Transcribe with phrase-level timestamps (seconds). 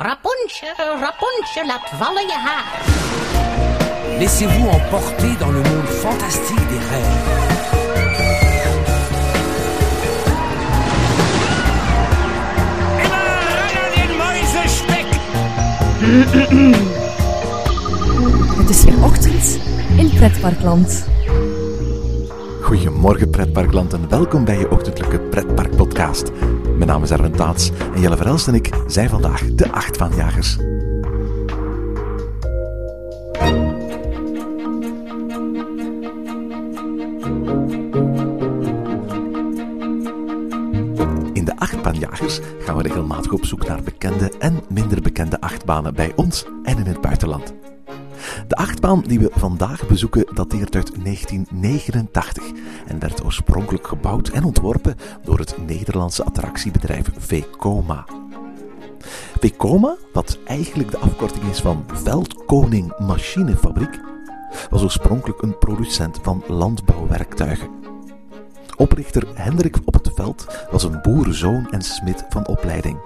[0.00, 2.82] Rapunzel, Rapunzel, laat vallen je haar.
[4.18, 7.46] Laissez-vous emporter dans le monde fantastique des rêves.
[18.58, 19.58] Het is weer ochtend
[19.96, 21.06] in Pretparkland.
[22.68, 26.32] Goedemorgen pretparkland en welkom bij je ochtendelijke pretparkpodcast.
[26.76, 30.56] Mijn naam is Erwin Taats en Jelle Verhelst en ik zijn vandaag de achtbaanjagers.
[41.32, 46.12] In de achtbaanjagers gaan we regelmatig op zoek naar bekende en minder bekende achtbanen bij
[46.16, 47.54] ons en in het buitenland.
[48.48, 52.44] De achtbaan die we vandaag bezoeken dateert uit 1989
[52.86, 58.06] en werd oorspronkelijk gebouwd en ontworpen door het Nederlandse attractiebedrijf Vekoma.
[59.40, 64.00] Vekoma, wat eigenlijk de afkorting is van Veldkoning Machinefabriek,
[64.70, 67.68] was oorspronkelijk een producent van landbouwwerktuigen.
[68.76, 72.98] Oprichter Hendrik op het Veld was een boerenzoon en smid van opleiding.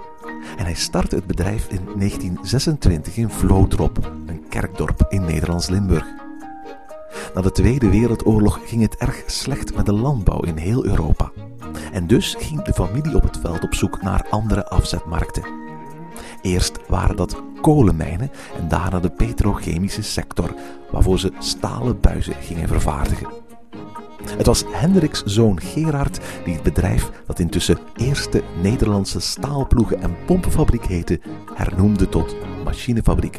[0.57, 4.13] En hij startte het bedrijf in 1926 in Vlodrop,
[4.53, 6.07] kerkdorp in Nederlands Limburg.
[7.35, 11.31] Na de Tweede Wereldoorlog ging het erg slecht met de landbouw in heel Europa.
[11.93, 15.43] En dus ging de familie op het veld op zoek naar andere afzetmarkten.
[16.43, 20.55] Eerst waren dat kolenmijnen en daarna de petrochemische sector,
[20.91, 23.29] waarvoor ze stalen buizen gingen vervaardigen.
[24.37, 30.85] Het was Hendriks zoon Gerard die het bedrijf, dat intussen Eerste Nederlandse Staalploegen en Pompenfabriek
[30.85, 31.21] heette,
[31.55, 33.39] hernoemde tot Machinefabriek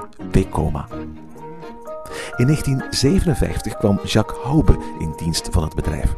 [2.36, 6.16] In 1957 kwam Jacques Haube in dienst van het bedrijf.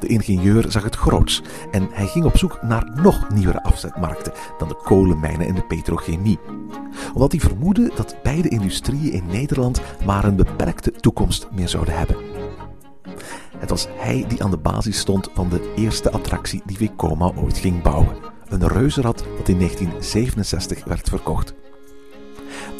[0.00, 4.68] De ingenieur zag het groots en hij ging op zoek naar nog nieuwere afzetmarkten dan
[4.68, 6.38] de kolenmijnen en de petrochemie.
[7.14, 12.16] Omdat hij vermoedde dat beide industrieën in Nederland maar een beperkte toekomst meer zouden hebben.
[13.58, 17.58] Het was hij die aan de basis stond van de eerste attractie die Vekoma ooit
[17.58, 18.16] ging bouwen.
[18.48, 21.54] Een reuzenrad dat in 1967 werd verkocht.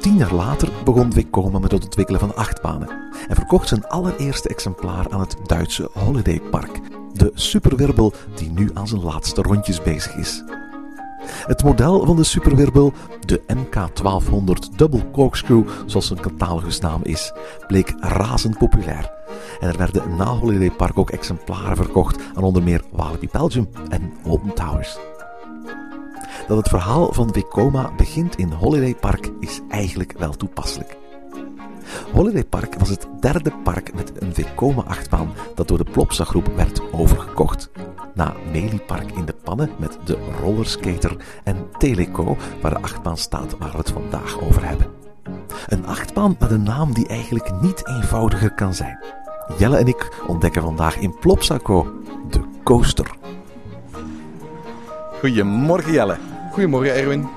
[0.01, 2.89] Tien jaar later begon Vekoma met het ontwikkelen van achtbanen
[3.29, 6.81] en verkocht zijn allereerste exemplaar aan het Duitse Holiday Park,
[7.13, 10.45] de superwirbel die nu aan zijn laatste rondjes bezig is.
[11.47, 17.33] Het model van de superwirbel, de MK1200 Double Corkscrew, zoals zijn catalogusnaam is,
[17.67, 19.11] bleek razend populair.
[19.61, 24.13] En er werden na Holiday Park ook exemplaren verkocht aan onder meer Walibi Belgium en
[24.25, 24.99] Alton Towers.
[26.51, 30.97] Dat het verhaal van Vekoma begint in Holiday Park is eigenlijk wel toepasselijk.
[32.13, 36.93] Holiday Park was het derde park met een Vekoma-achtbaan dat door de Plopsa groep werd
[36.93, 37.71] overgekocht.
[38.15, 43.59] Na Meli Park in de pannen met de rollerskater en Teleco, waar de achtbaan staat
[43.59, 44.87] waar we het vandaag over hebben.
[45.67, 48.99] Een achtbaan met een naam die eigenlijk niet eenvoudiger kan zijn.
[49.59, 52.01] Jelle en ik ontdekken vandaag in Plopsaco
[52.31, 53.11] de coaster.
[55.21, 56.30] Goedemorgen Jelle.
[56.61, 57.29] Goedemorgen Erwin.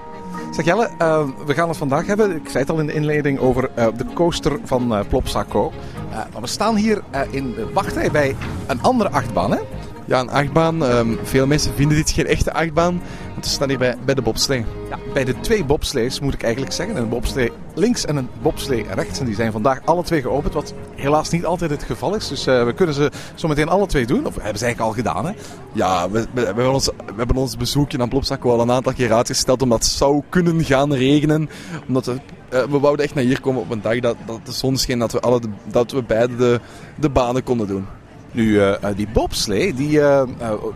[0.52, 3.40] Zeg Jelle, uh, we gaan het vandaag hebben, ik zei het al in de inleiding,
[3.40, 5.72] over uh, de coaster van uh, Plopsaco.
[6.10, 8.36] maar we staan hier in de wachtrij bij
[8.68, 9.60] een andere achtbaan hè?
[10.06, 10.82] Ja, een achtbaan.
[10.82, 14.22] Um, veel mensen vinden dit geen echte achtbaan, want we staan hier bij, bij de
[14.22, 14.66] bobslee.
[14.90, 16.96] Ja, bij de twee bobslees moet ik eigenlijk zeggen.
[16.96, 19.20] Een bobslee links en een bobslee rechts.
[19.20, 22.28] En die zijn vandaag alle twee geopend, wat helaas niet altijd het geval is.
[22.28, 24.26] Dus uh, we kunnen ze zo meteen alle twee doen.
[24.26, 25.32] Of hebben ze eigenlijk al gedaan, hè?
[25.72, 28.94] Ja, we, we, we, hebben, ons, we hebben ons bezoekje aan Plopsaco al een aantal
[28.94, 31.50] keer uitgesteld, omdat het zou kunnen gaan regenen.
[31.88, 32.14] Omdat we,
[32.54, 35.00] uh, we wouden echt naar hier komen op een dag dat, dat de zon scheen,
[35.00, 36.60] dat we, alle dat we beide de,
[37.00, 37.86] de banen konden doen.
[38.34, 40.24] Nu, uh, die bobslee, die uh,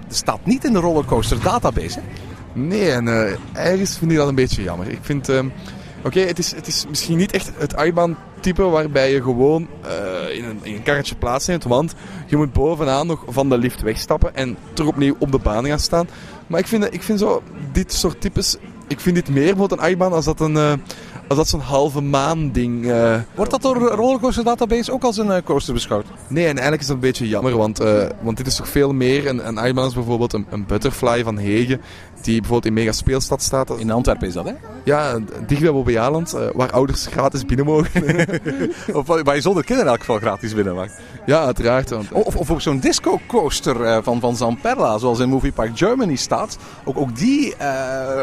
[0.09, 2.00] staat niet in de rollercoaster database?
[2.53, 3.07] Nee, en
[3.53, 4.88] ergens vind ik dat een beetje jammer.
[4.88, 5.29] Ik vind...
[5.29, 5.47] Oké,
[6.03, 9.68] okay, het, is, het is misschien niet echt het achtbaantype waarbij je gewoon
[10.31, 11.63] in een, in, een, karretje plaatsneemt.
[11.63, 11.94] Want
[12.28, 15.79] je moet bovenaan nog van de lift wegstappen en terug opnieuw op de baan gaan
[15.79, 16.07] staan.
[16.47, 18.57] Maar ik vind, ik vind zo, dit soort types...
[18.88, 20.81] Ik vind dit meer bijvoorbeeld een achtbaan als dat een...
[21.27, 22.85] Als dat zo'n halve maan ding.
[22.85, 23.15] Uh...
[23.35, 26.06] Wordt dat door Rollercoaster Database ook als een uh, coaster beschouwd?
[26.27, 28.94] Nee, en eigenlijk is dat een beetje jammer, want, uh, want dit is toch veel
[28.94, 29.27] meer.
[29.27, 31.81] Een, een Achtbaan is bijvoorbeeld een, een Butterfly van Hegen,
[32.21, 33.79] die bijvoorbeeld in Mega Speelstad staat.
[33.79, 34.53] In Antwerpen is dat, hè?
[34.83, 38.03] Ja, dicht bij Bobbejaanland, waar ouders gratis binnen mogen.
[38.94, 40.88] of waar je zonder kinderen in elk geval gratis binnen mag.
[41.25, 41.89] Ja, uiteraard.
[41.89, 42.12] Want...
[42.12, 46.57] Of, of ook zo'n disco coaster van, van Zamperla, zoals in Movie Park Germany staat.
[46.83, 47.56] Ook, ook die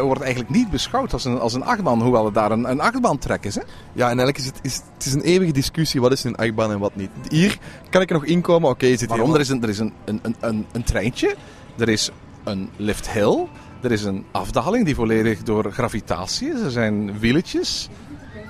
[0.02, 3.44] wordt eigenlijk niet beschouwd als een, als een achtbaan, hoewel het daar een, een achtbaantrek
[3.44, 3.62] is, hè?
[3.92, 6.70] Ja, en eigenlijk is het, is, het is een eeuwige discussie, wat is een achtbaan
[6.70, 7.10] en wat niet.
[7.28, 7.58] Hier
[7.90, 9.34] kan ik er nog inkomen, oké, okay, zit Waarom?
[9.34, 11.34] Er is, een, er is een, een, een, een treintje,
[11.78, 12.10] er is
[12.44, 13.46] een lift hill,
[13.84, 16.60] Er is een afdaling die volledig door gravitatie is.
[16.60, 17.88] Er zijn wieletjes.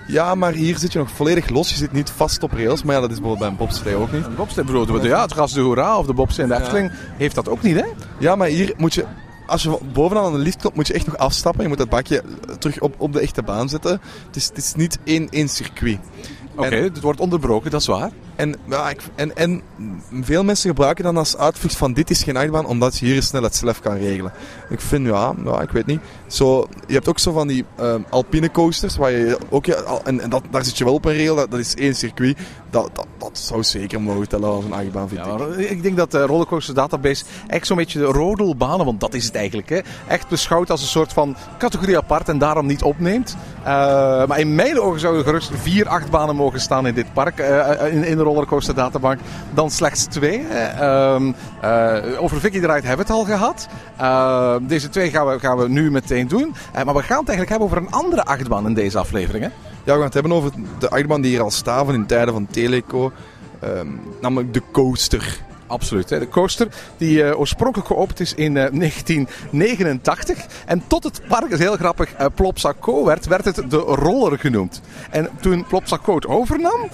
[0.07, 1.71] Ja, maar hier zit je nog volledig los.
[1.71, 2.83] Je zit niet vast op rails.
[2.83, 4.25] Maar ja, dat is bijvoorbeeld bij een bobsleigh ook niet.
[4.25, 5.03] Een bijvoorbeeld.
[5.03, 7.77] Ja, het Ras de Hoera of de bobsleigh in de Efteling heeft dat ook niet,
[7.77, 7.87] hè?
[8.19, 9.05] Ja, maar hier moet je...
[9.47, 11.63] Als je bovenaan aan de lift komt, moet je echt nog afstappen.
[11.63, 12.23] Je moet dat bakje
[12.59, 14.01] terug op, op de echte baan zetten.
[14.27, 15.99] Het is, het is niet één, één circuit.
[16.57, 18.11] Oké, het wordt onderbroken, dat is waar.
[18.37, 19.63] En, ja, ik, en, en
[20.23, 23.43] veel mensen gebruiken dan als uitvlucht van dit is geen achtbaan, omdat je hier snel
[23.43, 24.33] het zelf kan regelen.
[24.69, 26.01] Ik vind, ja, ja ik weet niet.
[26.27, 30.21] Zo, je hebt ook zo van die um, alpine coasters, waar je ook, ja, en,
[30.21, 32.39] en dat, daar zit je wel op een rail, dat, dat is één circuit.
[32.71, 35.71] Dat, dat, dat zou zeker mogen tellen als een achtbaan, vind ja, ik.
[35.71, 39.35] Ik denk dat de Rollercoaster Database echt zo'n beetje de rodelbanen, want dat is het
[39.35, 43.37] eigenlijk, hè, echt beschouwt als een soort van categorie apart en daarom niet opneemt.
[43.61, 43.67] Uh,
[44.27, 48.05] maar in mijn ogen zouden gerust vier achtbanen mogen staan in dit park, uh, in,
[48.05, 49.21] in de rollercoaster databank,
[49.55, 50.41] dan slechts twee.
[50.41, 51.17] Uh,
[52.19, 53.69] over Vicky Ride hebben we het al gehad.
[54.01, 56.55] Uh, deze twee gaan we, gaan we nu meteen doen.
[56.73, 59.45] maar we gaan het eigenlijk hebben over een andere achtbaan in deze aflevering.
[59.45, 59.51] Hè?
[59.85, 62.47] Ja, we gaan het hebben over de achtbaan die hier al staven in tijden van
[62.47, 63.13] Teleco.
[64.21, 65.43] namelijk de coaster.
[65.67, 66.09] Absoluut.
[66.09, 70.47] De coaster die uh, oorspronkelijk geopend is in uh, 1989.
[70.67, 74.81] En tot het park, is heel grappig, uh, Plopsaco werd, werd het de roller genoemd.
[75.11, 76.89] En toen Plopsaco het overnam,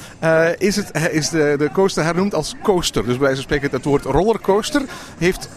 [0.58, 3.04] is, het, is de, de coaster hernoemd als coaster.
[3.06, 4.82] Dus van spreken het woord rollercoaster
[5.18, 5.48] heeft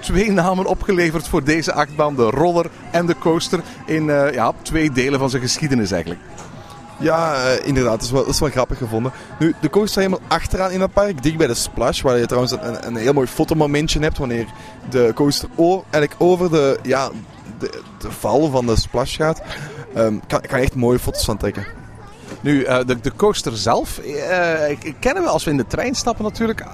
[0.00, 2.14] twee namen opgeleverd voor deze achtbaan.
[2.14, 6.20] De roller en de coaster in ja, twee delen van zijn geschiedenis eigenlijk.
[6.98, 7.92] Ja, uh, inderdaad.
[7.92, 9.12] Dat is, wel, dat is wel grappig gevonden.
[9.38, 12.00] Nu, de coaster staat helemaal achteraan in het park, dicht bij de splash.
[12.00, 14.46] Waar je trouwens een, een heel mooi fotomomentje hebt wanneer
[14.90, 15.48] de coaster
[15.90, 17.10] eigenlijk over de, ja,
[17.58, 19.42] de, de val van de splash gaat.
[19.96, 21.66] Um, kan, kan echt mooie foto's van trekken.
[22.40, 26.24] Nu, uh, de, de coaster zelf uh, kennen we als we in de trein stappen
[26.24, 26.64] natuurlijk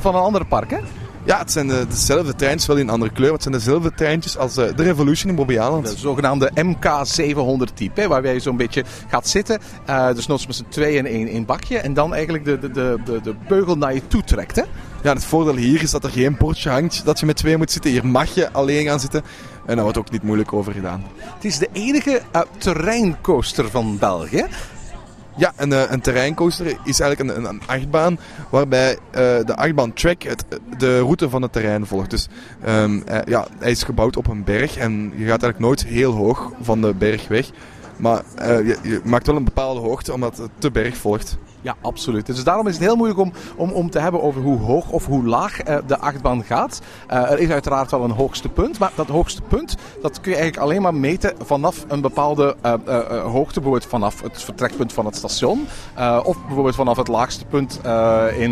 [0.00, 0.78] van een ander park, hè?
[1.26, 3.24] Ja, het zijn de, dezelfde treintjes, wel in een andere kleur.
[3.24, 5.86] Maar het zijn dezelfde treintjes als de Revolution in Bobby Island.
[5.86, 9.60] De zogenaamde MK700 type, waarbij je zo'n beetje gaat zitten.
[9.88, 11.78] Uh, dus nog met z'n tweeën in één, één bakje.
[11.78, 14.62] En dan eigenlijk de, de, de, de, de beugel naar je toe trekt, hè?
[15.02, 17.70] Ja, het voordeel hier is dat er geen bordje hangt dat je met twee moet
[17.70, 17.90] zitten.
[17.90, 19.22] Hier mag je alleen gaan zitten.
[19.66, 21.04] En daar wordt ook niet moeilijk over gedaan.
[21.16, 24.46] Het is de enige uh, terreincoaster van België.
[25.36, 28.18] Ja, een, een terreincoaster is eigenlijk een, een, achtbaan
[28.50, 28.98] waarbij uh,
[29.44, 30.44] de achtbaan track het,
[30.78, 32.10] de route van het terrein volgt.
[32.10, 32.28] Dus
[32.68, 36.12] um, uh, ja, hij is gebouwd op een berg en je gaat eigenlijk nooit heel
[36.12, 37.50] hoog van de berg weg.
[37.96, 41.38] Maar je, je, maakt wel een bepaalde hoogte omdat het de berg volgt.
[41.66, 42.26] Ja, absoluut.
[42.26, 45.06] Dus daarom is het heel moeilijk om, om, om te hebben over hoe hoog of
[45.06, 46.80] hoe laag uh, de achtbaan gaat.
[47.10, 50.36] Uh, er is uiteraard wel een hoogste punt, maar dat hoogste punt dat kun je
[50.36, 52.74] eigenlijk alleen maar meten vanaf een bepaalde uh,
[53.22, 53.60] hoogte.
[53.60, 55.66] Bijvoorbeeld vanaf het vertrekpunt van het station
[56.24, 57.80] of bijvoorbeeld vanaf het laagste punt
[58.36, 58.50] in,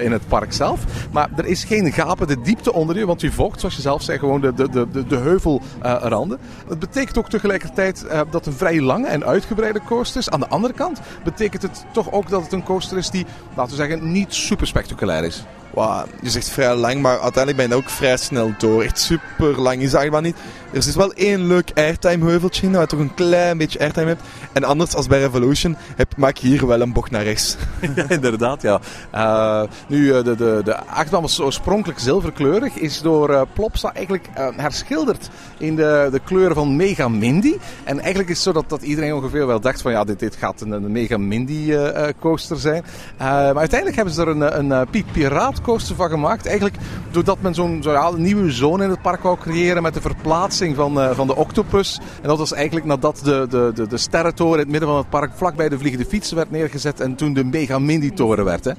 [0.00, 0.80] in het park zelf.
[1.12, 4.18] Maar er is geen gapende diepte onder je, want u volgt, zoals je zelf zei,
[4.18, 6.38] gewoon de, de, de, de heuvelranden.
[6.68, 10.30] Het betekent ook tegelijkertijd dat een vrij lange en uitgebreide coaster is.
[10.30, 13.76] Aan de andere kant betekent het toch ook dat het een coaster is die, laten
[13.76, 15.44] we zeggen, niet super spectaculair is.
[15.70, 18.82] Wow, je zegt vrij lang, maar uiteindelijk ben je ook vrij snel door.
[18.82, 20.36] Echt super lang is dat niet.
[20.74, 24.22] Er is wel één leuk airtime heuveltje in, je toch een klein beetje airtime hebt.
[24.52, 27.56] En anders als bij Revolution heb, maak je hier wel een bocht naar rechts.
[27.96, 28.80] ja, inderdaad, ja.
[29.14, 32.74] Uh, nu, de, de, de achtbaan was oorspronkelijk zilverkleurig.
[32.74, 35.28] Is door uh, Plopsa eigenlijk herschilderd
[35.58, 37.56] in de, de kleuren van Mega Mindy.
[37.84, 40.36] En eigenlijk is het zo dat, dat iedereen ongeveer wel dacht van ja, dit, dit
[40.36, 41.76] gaat een, een Mega Mindy
[42.20, 42.84] coaster zijn.
[43.18, 46.46] maar uiteindelijk hebben ze er een, een Piet Piraat coaster van gemaakt.
[46.46, 46.76] Eigenlijk
[47.10, 47.82] doordat men zo'n
[48.16, 52.00] nieuwe zone in het park wou creëren met de verplaatsing van, uh, van de octopus.
[52.22, 55.08] En dat was eigenlijk nadat de, de, de, de sterrentoren in het midden van het
[55.08, 58.64] park vlakbij de vliegende fietsen werd neergezet en toen de Mega Mindy toren werd.
[58.64, 58.72] Hè?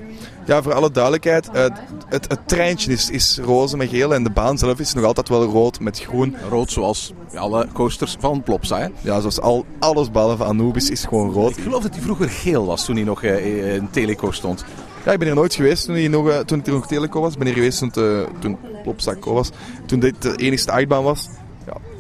[0.46, 1.66] Ja, voor alle duidelijkheid, uh,
[2.08, 5.30] het, het treintje is, is roze met geel en de baan zelf is nog altijd
[5.30, 6.36] wel rood met groen.
[6.50, 8.80] Rood zoals alle coasters van Plopsa.
[8.80, 8.88] Hè?
[9.02, 11.58] Ja, zoals al, alles behalve Anubis is gewoon rood.
[11.58, 14.66] Ik geloof dat hij vroeger geel was toen hij nog uh, in Teleco stond.
[15.06, 17.32] Ja, ik ben hier nooit geweest toen, hij nog, toen hier nog Teleco was.
[17.32, 19.50] Ik ben hier geweest toen, uh, toen Plopsaco was.
[19.86, 21.28] Toen dit de enige achtbaan was.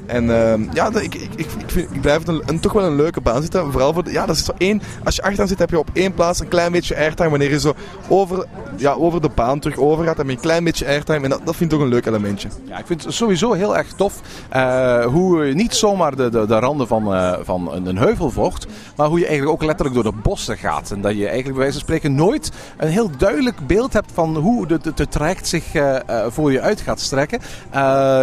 [0.05, 3.21] En uh, ja, ik, ik, ik, vind, ik blijf een, een, toch wel een leuke
[3.21, 3.71] baan zitten.
[3.71, 4.81] Vooral voor ja, dat is zo één.
[5.03, 7.29] Als je achteraan zit, heb je op één plaats een klein beetje airtime.
[7.29, 7.73] Wanneer je zo
[8.07, 8.45] over,
[8.77, 11.23] ja, over de baan terug over gaat, heb je een klein beetje airtime.
[11.23, 12.49] En dat, dat vind ik toch een leuk elementje.
[12.63, 14.21] Ja, ik vind het sowieso heel erg tof.
[14.55, 18.29] Uh, hoe je niet zomaar de, de, de randen van, uh, van een, een heuvel
[18.29, 18.67] vocht.
[18.95, 20.91] Maar hoe je eigenlijk ook letterlijk door de bossen gaat.
[20.91, 24.35] En dat je eigenlijk bij wijze van spreken nooit een heel duidelijk beeld hebt van
[24.37, 25.95] hoe de, de, de traject zich uh,
[26.27, 27.39] voor je uit gaat strekken.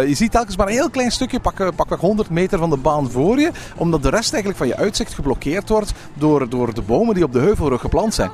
[0.07, 3.11] je ziet telkens maar een heel klein stukje, pakken pakweg 100 meter van de baan
[3.11, 3.51] voor je.
[3.75, 7.33] Omdat de rest eigenlijk van je uitzicht geblokkeerd wordt door, door de bomen die op
[7.33, 8.31] de heuvelrug geplant zijn.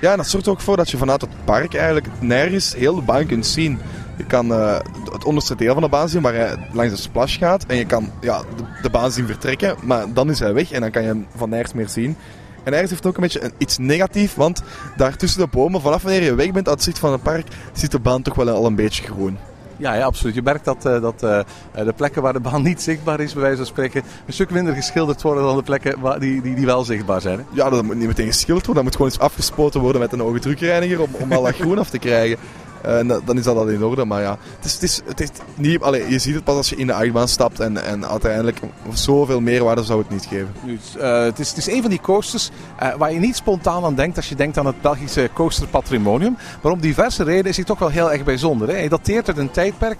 [0.00, 3.02] Ja, en dat zorgt ook voor dat je vanuit het park eigenlijk nergens heel de
[3.02, 3.78] baan kunt zien.
[4.16, 4.78] Je kan eh,
[5.12, 7.64] het onderste deel van de baan zien waar hij langs de splash gaat.
[7.66, 10.80] En je kan ja, de, de baan zien vertrekken, maar dan is hij weg en
[10.80, 12.16] dan kan je hem van nergens meer zien.
[12.64, 14.62] En ergens heeft het ook een beetje een, iets negatief, want
[14.96, 17.46] daar tussen de bomen, vanaf wanneer je weg bent uit het zicht van het park,
[17.72, 19.38] ziet de baan toch wel al een beetje groen.
[19.82, 20.34] Ja, absoluut.
[20.34, 21.40] Je merkt dat, uh, dat uh,
[21.84, 24.74] de plekken waar de baan niet zichtbaar is, bij wijze van spreken, een stuk minder
[24.74, 27.46] geschilderd worden dan de plekken waar die, die, die wel zichtbaar zijn.
[27.52, 28.84] Ja, dat moet niet meteen geschilderd worden.
[28.84, 31.78] Dat moet gewoon eens afgespoten worden met een hoge drukreiniger om, om al dat groen
[31.78, 32.38] af te krijgen.
[32.86, 34.04] Uh, dan is dat al in orde.
[34.04, 36.68] Maar ja, het is, het is, het is niet, allez, je ziet het pas als
[36.68, 37.60] je in de achtbaan stapt.
[37.60, 38.60] En, en uiteindelijk
[38.92, 40.48] zoveel meerwaarde zou het niet geven.
[40.64, 42.50] Uh, het, is, het is een van die coasters
[42.82, 46.36] uh, waar je niet spontaan aan denkt als je denkt aan het Belgische coasterpatrimonium.
[46.62, 48.68] Maar om diverse redenen is hij toch wel heel erg bijzonder.
[48.68, 48.74] Hè?
[48.74, 49.98] Hij dateert uit een tijdperk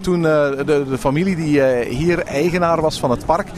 [0.00, 3.48] toen de, de, familie die hier eigenaar was van het park.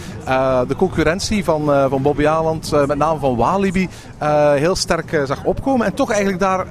[0.68, 3.88] de concurrentie van, van Bobby Aland, met name van Walibi,
[4.54, 5.86] heel sterk zag opkomen.
[5.86, 6.66] En toch eigenlijk daar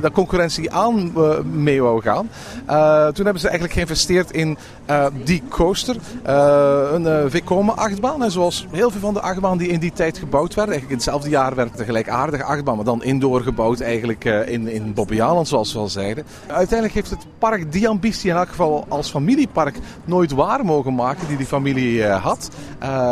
[0.00, 1.05] de concurrentie aan
[1.52, 2.28] mee wou gaan.
[2.70, 4.56] Uh, toen hebben ze eigenlijk geïnvesteerd in
[4.90, 5.96] uh, die coaster.
[6.24, 8.22] Een Vekoma achtbaan.
[8.22, 10.74] En zoals heel veel van de achtbanen die in die tijd gebouwd werden.
[10.74, 12.76] Eigenlijk in hetzelfde jaar werd een gelijkaardige achtbaan.
[12.76, 16.24] Maar dan indoor gebouwd eigenlijk in, in Bobbejaanland zoals we al zeiden.
[16.46, 21.28] Uiteindelijk heeft het park die ambitie in elk geval als familiepark nooit waar mogen maken.
[21.28, 22.50] Die die familie had.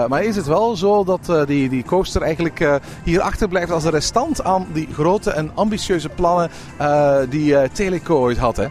[0.09, 4.45] maar is het wel zo dat die, die coaster eigenlijk hier achterblijft als een restant
[4.45, 6.51] aan die grote en ambitieuze plannen
[7.29, 8.67] die Teleco ooit had, hè?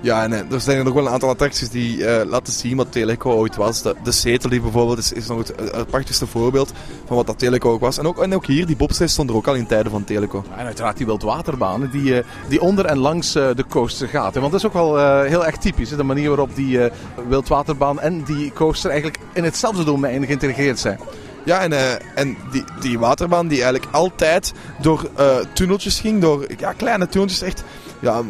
[0.00, 2.92] Ja, en er zijn er nog wel een aantal attracties die uh, laten zien wat
[2.92, 3.82] Teleco ooit was.
[3.82, 6.72] De, de Zeteli bijvoorbeeld is, is nog het, het prachtigste voorbeeld
[7.06, 7.98] van wat dat Teleco ook was.
[7.98, 10.44] En ook, en ook hier, die bobslees stond er ook al in tijden van Teleco.
[10.50, 14.34] Ja, en uiteraard die wildwaterbanen die, uh, die onder en langs uh, de coaster gaat.
[14.34, 14.40] Hè?
[14.40, 15.96] Want dat is ook wel heel erg typisch, hè?
[15.96, 16.78] de manier waarop die
[17.28, 20.98] wildwaterbaan en die coaster eigenlijk in hetzelfde domein geïntegreerd zijn.
[21.44, 26.46] Ja, en, uh, en die, die waterbaan die eigenlijk altijd door uh, tunneltjes ging, door
[26.58, 27.64] ja, kleine tunneltjes, echt
[28.00, 28.22] ja,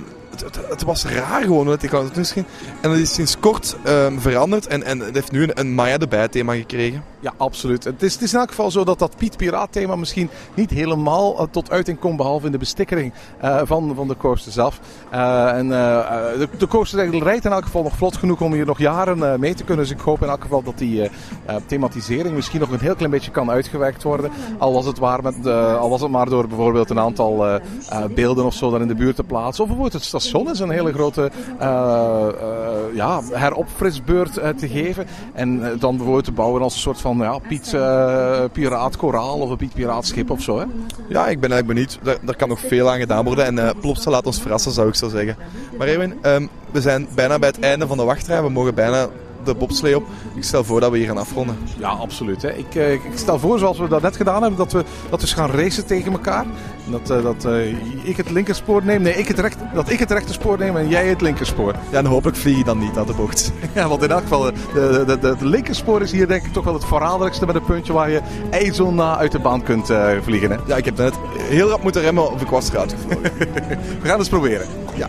[0.69, 2.47] het, was raar gewoon dat ik aan het ging.
[2.81, 5.99] En dat is sinds kort um, veranderd en, en het heeft nu een, een Maya
[5.99, 7.03] de thema gekregen.
[7.21, 7.85] Ja, absoluut.
[7.85, 10.71] Het is, het is in elk geval zo dat dat Piet Piraat thema misschien niet
[10.71, 13.12] helemaal uh, tot uiting komt, behalve in de bestikkering
[13.45, 14.81] uh, van, van de coaster zelf.
[15.12, 18.79] Uh, en de, de coaster rijdt in elk geval nog vlot genoeg om hier nog
[18.79, 19.85] jaren mee te kunnen.
[19.85, 21.11] Dus ik hoop in elk geval dat die
[21.67, 24.31] thematisering misschien nog een heel klein beetje kan uitgewerkt worden.
[24.59, 27.61] Al was het, waar met, al was het maar door bijvoorbeeld een aantal
[28.14, 29.64] beelden of zo daar in de buurt te plaatsen.
[29.64, 31.31] Of bijvoorbeeld het station is een hele grote
[32.95, 35.07] ja, heropfrisbeurt te geven.
[35.33, 37.76] En dan bijvoorbeeld te bouwen als een soort van ja, Piet
[38.52, 40.59] Piraat Koraal of een Piet Piraatschip of zo.
[40.59, 40.64] Hè?
[41.09, 41.99] Ja, ik ben eigenlijk benieuwd.
[42.02, 43.45] Daar, daar kan nog veel aan gedaan worden.
[43.45, 45.37] En uh, Plopsa laat ons verrassen, zou ik zo zeggen.
[45.78, 48.43] Maar Erwin, um, we zijn bijna bij het einde van de wachtrij.
[48.43, 49.09] We mogen bijna
[49.47, 50.05] de bobslee op.
[50.35, 51.59] Ik stel voor dat we hier gaan afronden.
[51.79, 52.43] Ja, absoluut.
[52.43, 52.53] Hè.
[52.53, 55.51] Ik, ik, stel voor, zoals we dat net gedaan hebben, dat we, dat we gaan
[55.51, 56.47] racen tegen elkaar.
[56.91, 60.11] Dat, uh, dat uh, ik het linkerspoor neem, nee, ik het recht, dat ik het
[60.11, 61.75] rechterspoor neem en jij het linkerspoor.
[61.91, 63.53] Ja, en hopelijk vlieg je dan niet aan de bocht.
[63.75, 66.65] Ja, want in elk geval, de, de, de, de linkerspoor is hier denk ik toch
[66.65, 68.21] wel het verraderlijkste met een puntje waar je
[68.51, 70.51] ijzelna uit de baan kunt uh, vliegen.
[70.51, 70.57] Hè.
[70.67, 72.95] Ja, ik heb net heel rap moeten remmen of ik was eruit
[74.03, 74.67] We gaan eens proberen.
[74.95, 75.09] Ja.